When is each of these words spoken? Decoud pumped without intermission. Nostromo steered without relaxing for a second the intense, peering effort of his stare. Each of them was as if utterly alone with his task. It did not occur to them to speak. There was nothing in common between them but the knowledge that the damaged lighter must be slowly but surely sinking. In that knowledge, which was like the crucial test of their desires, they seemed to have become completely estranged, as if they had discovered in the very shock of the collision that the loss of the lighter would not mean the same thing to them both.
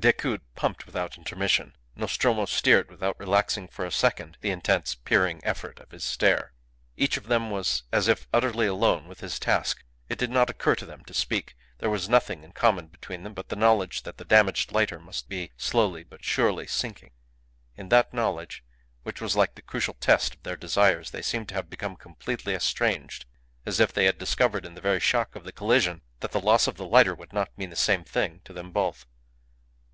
Decoud 0.00 0.40
pumped 0.54 0.86
without 0.86 1.18
intermission. 1.18 1.76
Nostromo 1.94 2.46
steered 2.46 2.90
without 2.90 3.18
relaxing 3.20 3.68
for 3.68 3.84
a 3.84 3.92
second 3.92 4.38
the 4.40 4.50
intense, 4.50 4.94
peering 4.94 5.40
effort 5.44 5.78
of 5.78 5.90
his 5.90 6.02
stare. 6.04 6.54
Each 6.96 7.18
of 7.18 7.24
them 7.26 7.50
was 7.50 7.82
as 7.92 8.08
if 8.08 8.26
utterly 8.32 8.66
alone 8.66 9.08
with 9.08 9.20
his 9.20 9.38
task. 9.38 9.84
It 10.08 10.16
did 10.16 10.30
not 10.30 10.48
occur 10.48 10.74
to 10.76 10.86
them 10.86 11.04
to 11.04 11.12
speak. 11.12 11.54
There 11.80 11.90
was 11.90 12.08
nothing 12.08 12.42
in 12.44 12.52
common 12.52 12.86
between 12.86 13.24
them 13.24 13.34
but 13.34 13.50
the 13.50 13.56
knowledge 13.56 14.04
that 14.04 14.16
the 14.16 14.24
damaged 14.24 14.72
lighter 14.72 14.98
must 14.98 15.28
be 15.28 15.52
slowly 15.58 16.02
but 16.02 16.24
surely 16.24 16.66
sinking. 16.66 17.10
In 17.76 17.90
that 17.90 18.14
knowledge, 18.14 18.64
which 19.02 19.20
was 19.20 19.36
like 19.36 19.54
the 19.54 19.60
crucial 19.60 19.94
test 20.00 20.32
of 20.34 20.42
their 20.44 20.56
desires, 20.56 21.10
they 21.10 21.20
seemed 21.20 21.50
to 21.50 21.54
have 21.56 21.68
become 21.68 21.94
completely 21.96 22.54
estranged, 22.54 23.26
as 23.66 23.80
if 23.80 23.92
they 23.92 24.06
had 24.06 24.16
discovered 24.16 24.64
in 24.64 24.74
the 24.74 24.80
very 24.80 25.00
shock 25.00 25.36
of 25.36 25.44
the 25.44 25.52
collision 25.52 26.00
that 26.20 26.32
the 26.32 26.40
loss 26.40 26.66
of 26.66 26.76
the 26.78 26.86
lighter 26.86 27.14
would 27.14 27.34
not 27.34 27.50
mean 27.58 27.68
the 27.68 27.76
same 27.76 28.02
thing 28.04 28.40
to 28.46 28.54
them 28.54 28.70
both. 28.72 29.04